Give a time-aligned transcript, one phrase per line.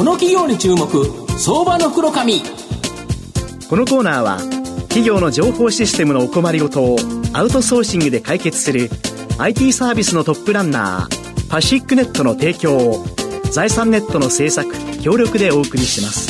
[0.00, 0.88] この企業に注目
[1.38, 2.16] 相場の袋こ
[3.76, 4.38] のコーナーは
[4.84, 6.96] 企業の情報システムのお困りごとを
[7.34, 8.88] アウトソーシングで解決する
[9.36, 13.04] IT サービスのトップランナーパシックネットの提供を
[13.52, 16.29] 財産ネットの制作協力でお送りします。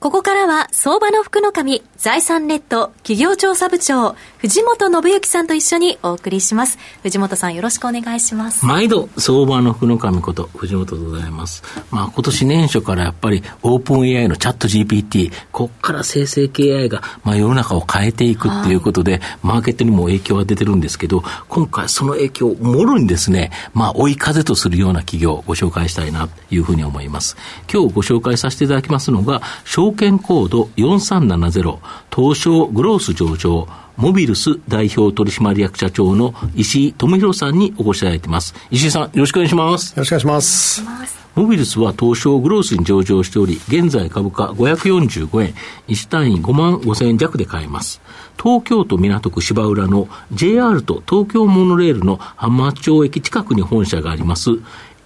[0.00, 6.78] ここからは相場の福の神財産ネット企業調査部長藤本信之さんと一緒にお送りします。
[7.02, 8.64] 藤本さんよろしくお願いします。
[8.64, 11.64] 毎度相場の福の神こと藤本でございます。
[11.90, 27.36] まあ今年年初からやっぱりオープン AI のチャット GPT こっから生成系 AI がまあ世の中を変えていくっていうことで、はい、マーケットにも影響が出てるんですけど今回その影響をもろにですねまあ追い風とするような企業をご紹介したいなというふうに思います。
[27.68, 29.42] 今日ご紹介させていただきますのが
[29.88, 31.78] 証券コード4370
[32.14, 38.54] 東証グロース上場モビルス代表取締役社長の石井智弘さんにお越しいただいています。
[38.70, 39.90] 石井さん、よろしくお願いします。
[39.90, 41.18] よろしくお願いします。
[41.34, 45.54] モビルスは東証グロースに上場しており、現在株価545円、
[45.88, 48.00] 1単位5万5千円弱で買えます。
[48.40, 54.50] 東京都港区芝浦の JR と東京モノレールの浜町駅近くに本社があります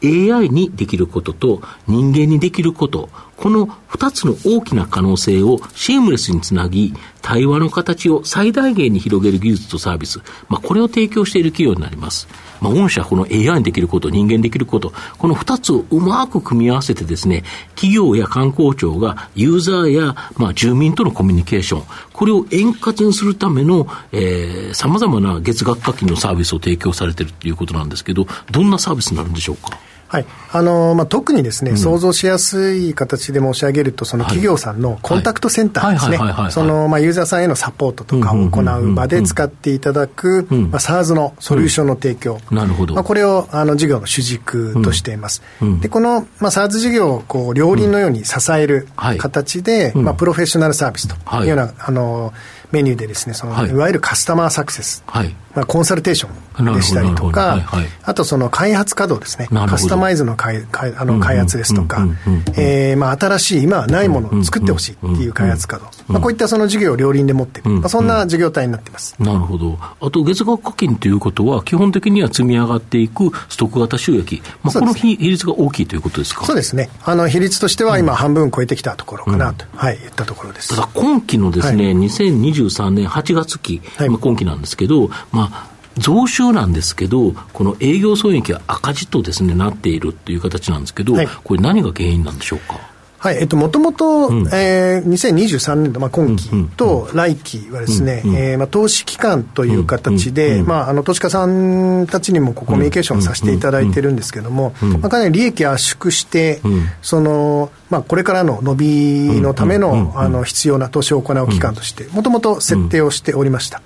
[0.04, 3.08] AI にできることと人間にできること、
[3.42, 12.28] この二つの大きな可能性をシームレスにつなぎ、対話の形を最大限に広げる技術とサービス、まあ、これを提供している企業になります。
[12.60, 17.42] まあ、御社この AI にできること、人間できること、この二つをうまく組み合わせてですね、
[17.74, 21.82] 企業や観光庁がユーザーや、まあ、住民とのコミュニケーション、
[22.12, 29.76] これを円滑にするための、えー、様々な月額課金のサービスを提供されているということなんですけど、どんなサービスになるんでしょうか？
[30.12, 30.26] はい。
[30.52, 36.18] あのまあ、特にですね、うん、想像しやすい形で申し上げると、その企業さんのコンタクトセンターですね、
[36.50, 42.92] そのまあユーザーさんへのサポートとかを行う場で使っていただく、まあ、SARS のソリューションの提供、うん、なるほど。
[42.92, 45.42] まあ、これをあの事業の主軸としています。
[45.62, 52.34] うん、でこの、まあ、SARS 事業をこう両輪のように支える形で、まあ、プロフェッショナルサービスというような、あの
[52.70, 56.32] メニューでですねその、はい、いわゆるカスタマーサクセス、はい、まあ、コンサルテーション
[56.74, 59.48] でしたりとか、はいはい、あとその開発稼働ですね。
[59.66, 60.64] カスタマイズの開
[60.96, 62.06] あの開発ですとか
[62.54, 69.78] 新しい今はないものを作ってほしいっていう開発稼働、まあ、こういったその事業を両輪で持っている、まあ、そんな事業体になっています、なるほど。
[69.80, 76.44] あと月額課金ということは基本的には積み上がっていくストック型収益、まあ、この比率が大きいということですか？
[76.44, 76.90] そうですね。
[77.04, 80.68] あの比率としては今半分超えてきたところかなと、はい、言ったところです。
[80.68, 92.92] ただ今期のですね、はい、2023年8月期、はい、今期なんですけど、まあ、増収なんですけど、この営業損益は赤字とですね、なっているという形なんですけど、はい、これ何が原因なんでしょうか？
[93.22, 106.60] はい、えっと、もともと、えー、2023年度、まあ、今期と来期はですね、えまあ、投資機関という形で、まあ、あの、投資家さんたちにもコミュニケーションさせていただいてるんですけれども、まあ、かなり利益圧縮して、
[107.00, 113.82] その、まあ、これからの伸びのための、あの、必要な投資を行う機関として、もともと設定をしておりました。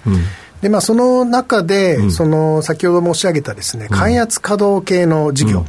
[0.62, 5.64] でまあ、その中で、うん、その先ほど申し上げたですね、開発稼働系の事業、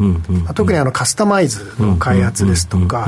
[0.56, 3.08] 特にあのカスタマイズの開発ですとか、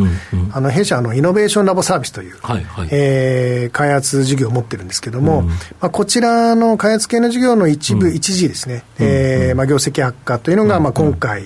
[0.51, 11.45] あの弊社のイノベーションラボサービスという、はいはい、えー、開発事業を持ってるんですけれども、うん、まあ、こちらの開発系の事業の一部、一時ですね、うん、えー、まあ、業績悪化というのが、まあ、今回、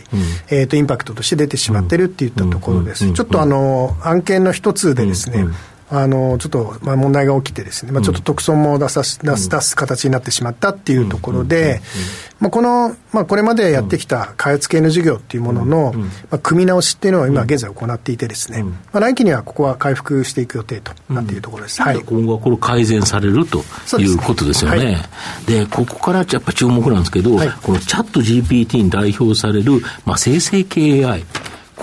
[0.49, 3.11] えー、とインパクトとして出てしまってるっていったところです。
[3.11, 5.45] ちょっとあの案件の一つでですね、
[5.95, 11.81] あのちょっと、まあ、問題が起きてですね、まあ、ちょっと特損も出さ出す出す形になってしまったっていうところで、
[12.39, 23.63] まあ、この、まあ、これまでやってきた開発系の事業っていうものの、まあ、組み直しっていうのを今現在行っていてですね、まあ、来期にはここは回復していく予定となっているところです、はい、今後はこれ改善されると
[23.99, 24.79] いうことですよね。
[25.45, 29.73] で、ねはい、ここからやっぱ注目なんですけど、はい、このチャット GPT に代表される、
[30.05, 31.23] まあ、生成系 AI、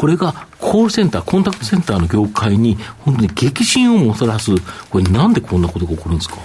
[0.01, 4.51] これがコールセンター、コンタクトセンターの業界に本当に激震をもたらす、
[4.89, 6.37] これなんでこんなことが起こるんですか？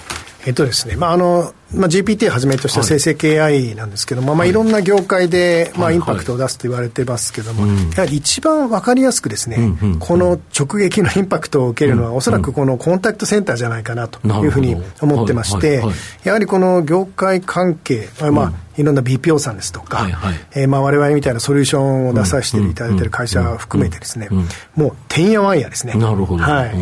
[0.45, 4.53] えっとですね、まああのまあ、GPT をはじめとした生成系 AI なんですけども、はいまあ、い。
[4.53, 7.65] ろんな業界で、まあ、インパクトを出すと言われてますけども、
[7.95, 9.57] やはり一番分かりやすくですね、
[9.99, 15.81] この直撃のインパクトを受けるのは、おそらくこのコンタクトセンターじゃないかなというふうに思ってまして、
[16.23, 20.35] やはりこの業界関係、まあ、いろんな BPO さんですとか、はいはい。
[20.55, 24.29] えー、まあ我々みたいなソリューションを出させていただいている会社を含めてですね、
[24.75, 25.93] もうてんやわんやですね。
[25.93, 26.43] なるほど。
[26.43, 26.75] はい。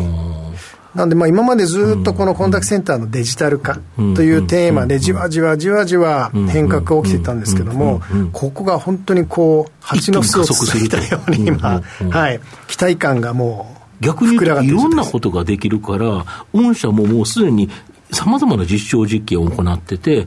[0.94, 8.00] なんで、まあ、今までずっとこのコンタクトセンターのデジタル化というテーマで、じわじわじわじわ変革が起きてたんですけども、
[8.32, 17.70] ここが本当にこう、蜂の巣をついたように今、はい、期待感がもう、逆にいろんなことができるから、御社ももうすでに
[18.10, 20.26] さまざまな実証実験を行ってて、例え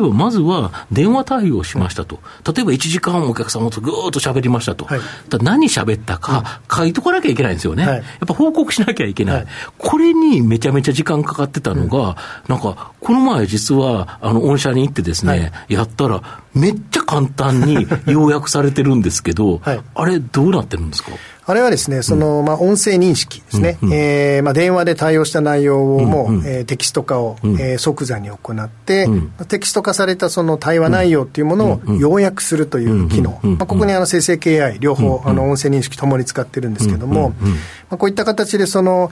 [0.00, 2.20] ばまずは電話対応しましたと。
[2.44, 4.84] 例えば1時間お客様とぐーっと喋りましたと。
[4.84, 5.00] はい、
[5.42, 7.86] 何喋ったか書いとかなきゃいけないんですよね。
[7.86, 9.36] はい、やっぱ報告しなきゃいけない。
[9.36, 9.46] はい、
[9.78, 12.14] これにめちゃめちゃ時間かかってたのが、うん、
[12.48, 16.22] なんか、この前実は、あの、御社に行ってですね、やったら、
[16.54, 19.60] めっちゃ簡単に 要約されてるんですけど、
[19.94, 21.10] あれどうなってるんですか？
[21.48, 23.78] あれはですね、その、まあ、音声認識ですね。
[23.80, 33.40] うんうん、えー、まあ、電話で対応した内容をもう、うんうん、えー、テキスト化を、うん、えー、即座に行って、うん、テキスト化されたその対話内容っていうものを要約するという機能。
[33.42, 39.10] まあ、ここにあの、生成 KI、両方、あの、音声認識ともに使ってるんですけども、まあ、こういった形で、その、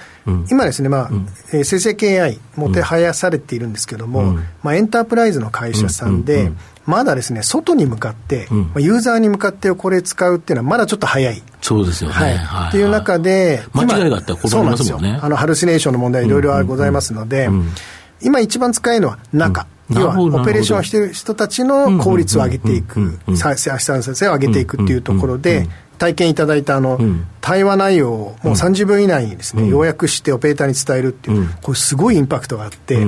[0.50, 1.10] 今ですね、まあ、
[1.54, 6.52] えー、生成 KI、もてはやされているんですけども、まあ、エンタープライズの会社さんで、
[6.86, 11.42] まだですね、外に向かって、うん、ユーザーに向かってこれ使うっていうのは、まだちょっと早い。
[11.60, 12.14] そうですよね。
[12.16, 12.36] はい。
[12.38, 15.18] はい、っていう中で、間違いがあったら困りますもんね。
[15.20, 17.50] あの、ハルシネーションの問題いろいろございますので、
[18.22, 19.66] 今一番使えるのは中。
[19.90, 25.68] 要は、オペレーションをしている人たちの効率を上げていく、生産性を上げていくっていうところで、
[25.98, 26.98] 体験いただいたあの、
[27.40, 33.06] 対話内容をもう30秒以内にですね、要約してオペレーターに伝えるっていう、これすごいインパクトがあって、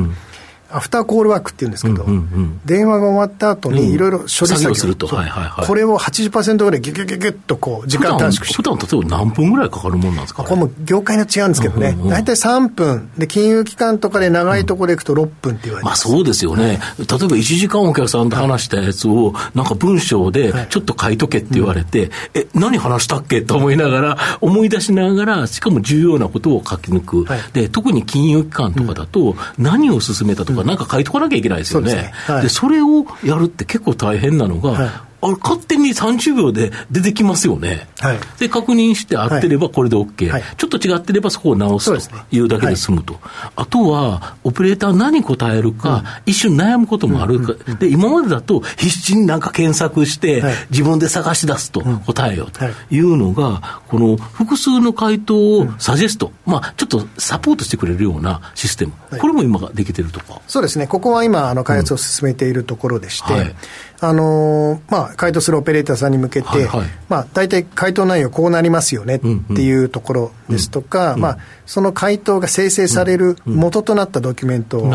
[0.71, 8.55] アフターコールワークっていうんですけど、うんうんうん、電話が終わった後にいろいろ処理作業,、すると、はいはいはい、これを80%ぐらいギュギュギュギュッとこう時間短縮して。
[8.55, 10.45] 普段例えば何分ぐらいかかるもんなんですか？
[10.45, 16.77] これも業界の違うんですけどね、大体3分で金融機関とかで長いところでいくと6分って言われてま、あそうですよね、はい、例え
[17.07, 31.91] ば1時間お客さんと話したやつをなんか文章でちょっと書いとけって言われて、はい、え何話したっけと思いながら思い出しながらしかも重要なことを書き抜く、はい、で特に金融機関とかだと何を進めたとか、なんか書いとかなきゃいけないですよね。
[31.91, 32.13] そで、ね。
[32.13, 37.89] はい、それをやるって結構大変なのが、はいあれ、勝手に30秒で出てきますよね。
[37.99, 43.15] はい、で、確認して合ってればこれで OK、はい、ちょっと違ってればそこを直すというだけで済むと。
[43.15, 53.09] はい、あとは、オペレーター何答えるか、一瞬悩むこともあるか、うん、で、今までだと必死になんか検索して、自分で探し出すと、答えようとい。
[53.15, 60.41] うのが、この複数の回答をサジェスト、まあ、ちょっとサポートしてくれるようなシステム、これも今ができてるとか。
[60.47, 63.55] そうですね、ここは今、あの開発を進めているところでして、
[64.01, 69.27] あのまあ、回答するオペレーターさんに向けて、はいはい、まあ、大体回答内容こうなりますよねって
[69.63, 71.15] いうところですとか、うん。
[71.15, 74.93] うん、まあ、その回答が生成される元となったドキュメントを、うん、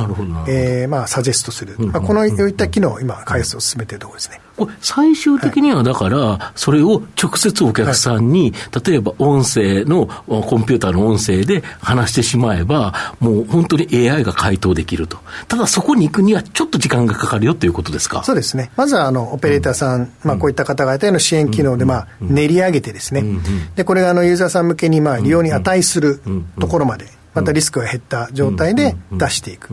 [0.47, 4.39] えー、まあ、サジェストする、まあ、このいった機能を今、開発を進めているところですね。
[4.55, 8.53] これ最終的にはだから、それを直接お客さんに、
[8.85, 15.17] 例えば音声の、コンピューターの音声で話してしまえば、もう本当に AI が回答できると。
[15.47, 18.23] ただそこに行くにはちょっと時間がかかるよということですか？
[18.23, 18.69] そうですね。
[18.75, 23.23] まずはあの、オペレーターさん、まあこういった方々への支援機能で、まあ練り上げてですね、
[23.75, 26.21] で、これがあの、ユーザーさん向けに、まあ利用に値する
[26.59, 29.69] ところまで、またリスクが減った状態で出していく。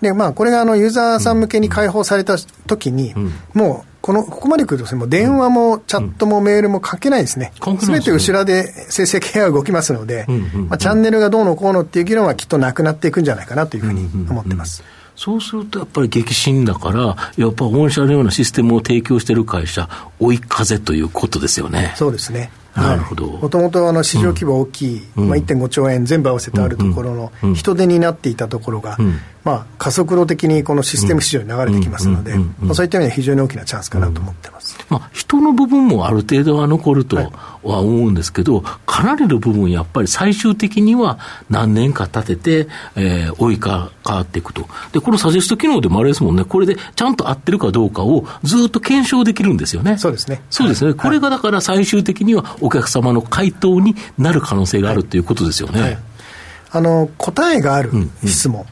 [0.00, 2.36] で、まあこれがあの、ユーザーさん向けに開放された
[2.66, 3.14] 時に、
[3.54, 7.52] もう、この、ここまで来るともう電話もチャットもメールも書けないですね。
[7.80, 10.26] すべ、て後ろで生成ケアが動きますので、
[10.68, 14.82] まあ、チャンネルがどうのこうのっていう議論はきっとなくなっていくんじゃないかなというふうに思ってます。
[15.14, 19.88] そうするとやっぱり激震だから、やっぱ御社のようなシステムを提供している会社、
[20.18, 21.92] 追い風ということですよね。
[21.96, 22.50] そうですね。
[22.74, 23.26] なるほど。
[23.26, 32.34] もともと市場規模大きい、うん、まあ、1.5兆円全部合わせてあるところの人手になっていたところが、うん、まあ、加速度的にこのシステム市場に流れてきますので、
[32.74, 34.78] そういった意味では非常に大きなチャンスかなと思ってます。
[34.88, 37.30] まあ、人の部分もある程度は残るとは
[37.62, 41.18] 思うんですけど、はい、かなりの部分、やっぱり最終的には
[41.50, 44.68] 何年か経てて、えー、追いか変わっていくと。
[44.92, 49.98] で、このサジェスト機能でもあれですもんね、これでちゃんと合ってるかどうかをずっと検証できるんですよね。
[49.98, 50.42] そうですね。
[50.50, 50.90] そうですね。
[50.90, 55.80] はい、これがだから最終的にはお客様の回答になる可能性があるということですよね。
[55.80, 55.98] はい、
[56.70, 57.90] あの答えがある
[58.24, 58.66] 質問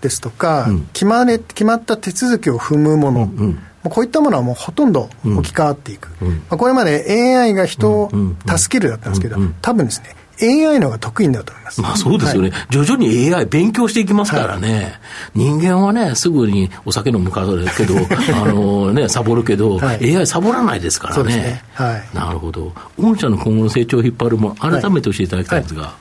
[0.00, 0.74] ですとか、うん。
[0.76, 3.58] うん、決まれ決まった手続きを踏むもの、うんうん。
[3.84, 8.10] こういったものはもうほとんど置き換わっていく、うん、まあ、これまで AI が人を
[8.46, 11.80] 助けるだったんですけど、多分ですね、AI の方が得意になると思います。
[11.80, 14.92] まあそうですよね、はい、徐々に AI 勉強していきますからね、はい、
[15.34, 17.94] 人間はね、すぐにお酒飲むからけど、
[18.34, 21.36] あのね、サボるけど、はい、AI サボらないですからね。
[21.36, 21.64] ね。
[21.74, 22.72] はい、なるほど。
[22.98, 25.94] 御社の今後の成長を引っ張るも改めて教えていただきたいんですが。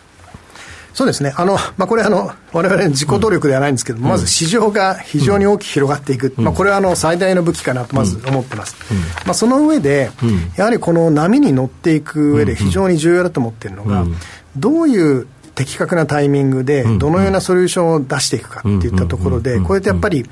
[0.98, 10.10] そうですね、あのまあ、これあの、われの自己努力ではないんですけど、うん、まず市場が非常に大きく広がっていく、うん、まあ、これはあの最大の武器かなとまず思ってます、うん、まあ、その上で、
[10.56, 14.08] やはりこの波に乗っていく上で非常に重要だと思っているのが、
[14.56, 20.28] どういう的確なタイミングで、どのようなソリューションを出していくかっていったところで、こうやってやっぱり、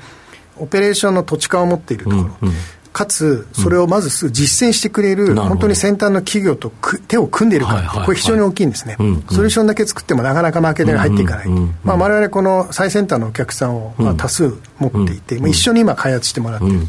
[0.56, 2.50] オペレーションの土地化を持っているところ、
[2.96, 6.72] かつ、それをまずすぐ実践してくれる、本当に先端の企業と
[7.08, 8.96] 手を組んでいるか、これ非常に大きいんですね。
[8.96, 11.48] ソリューションだけ作ってもなかなかマーケットに入っていかない。
[11.84, 16.80] まあ、我々この最先端のお客さんをまあ多数持っていて、一緒に今開発してもらってる。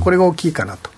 [0.00, 0.90] これが大きいかなと。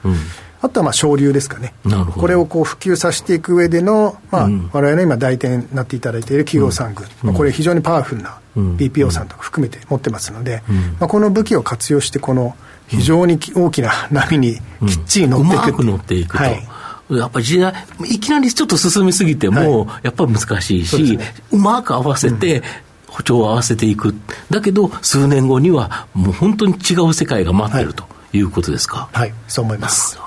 [0.62, 1.75] あとはまあ省流ですかね、
[2.16, 10.62] これをこう普及させていく上での、まあ我々の今、代店になっていただいている企業さん群、まあ、これ、非常にパワフルな BPO さんとか含めて持ってますので、
[10.98, 12.56] まあ、この武器を活用して、この
[12.88, 14.60] 非常に大きな波にきっ
[15.06, 16.42] ちり乗っていく、うん、うまく乗っていくと。
[16.44, 16.68] はい
[17.08, 17.72] やっぱり時代、
[18.10, 22.64] いきなりちょっと進みすぎても、やっぱり難しいし、うね、うまく合わせて、
[23.06, 24.12] 歩調を合わせていく。
[24.50, 28.02] だけど、数年後には、もう本当に違う世界が待ってると
[28.32, 29.08] いうことですか？
[29.12, 30.18] はい、はい、そう思います。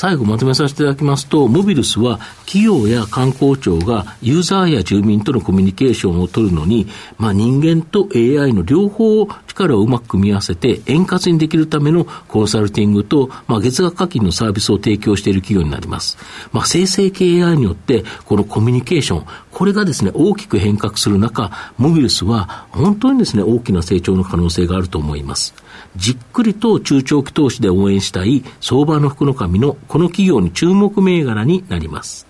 [0.00, 6.86] 最後まとめさせていただきますと、モビルスは企業や観光庁がユーザーや住民とのコミュニケーションを取るのに、
[7.18, 16.16] まあ、人間と AI の両方を力をうまく組み合わせて円滑にできるためのコンサルティングと、まあ、月額課金のサービスを提供している企業になります。
[16.50, 25.54] まあ、生成系 AI によってこのコミュニケーション、これがですね、大きく変革する中、モビルスは本当にですね、大きな成長の可能性があると思います。
[25.96, 32.26] じっくりと中長期投資で応援したい相場の福の神のこの企業に注目銘柄になります。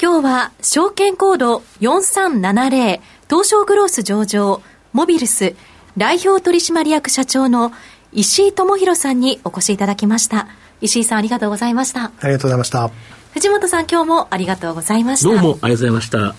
[0.00, 3.00] 今日は証券コード4370
[3.30, 4.60] 東証グロース上場
[4.92, 5.54] モビルス
[5.96, 7.72] 代表取締役社長の
[8.12, 10.48] 石井智弘さんにお越しいただきました。
[10.80, 12.12] 石井さんありがとうございました。
[12.20, 12.90] ありがとうございました。
[13.32, 15.28] 藤本さん今日もありがとうございました。
[15.28, 16.34] どうもありがとうございました。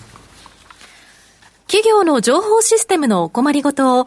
[1.66, 4.06] 企業の情報システムのお困りごとを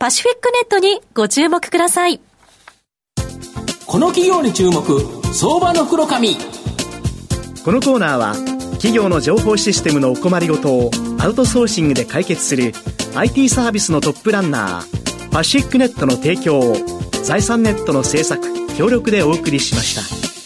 [0.00, 2.22] パシフィックネットにご注目ください。
[3.86, 4.82] この企業に注目、
[5.34, 6.36] 相場の袋紙。
[7.62, 8.32] このコーナーは
[8.76, 12.72] 企業の情報システムのお困りごとをアウトソーシングで解決する
[13.14, 16.76] IT サービスのトップランナーパシフィックネットの提供を
[17.22, 18.42] 財産ネットの制作
[18.78, 20.39] 協力でお送りしました。